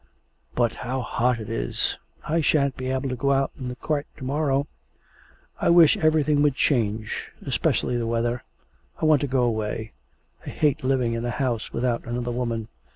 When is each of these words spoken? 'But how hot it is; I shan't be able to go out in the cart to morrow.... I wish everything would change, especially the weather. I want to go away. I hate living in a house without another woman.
'But 0.55 0.73
how 0.81 1.01
hot 1.01 1.39
it 1.39 1.47
is; 1.47 1.95
I 2.27 2.41
shan't 2.41 2.75
be 2.75 2.89
able 2.89 3.07
to 3.09 3.15
go 3.15 3.33
out 3.33 3.51
in 3.59 3.67
the 3.67 3.75
cart 3.75 4.07
to 4.17 4.23
morrow.... 4.23 4.65
I 5.59 5.69
wish 5.69 5.95
everything 5.95 6.41
would 6.41 6.55
change, 6.55 7.31
especially 7.45 7.97
the 7.97 8.07
weather. 8.07 8.41
I 8.99 9.05
want 9.05 9.21
to 9.21 9.27
go 9.27 9.43
away. 9.43 9.91
I 10.43 10.49
hate 10.49 10.83
living 10.83 11.13
in 11.13 11.23
a 11.23 11.29
house 11.29 11.71
without 11.71 12.03
another 12.07 12.31
woman. 12.31 12.67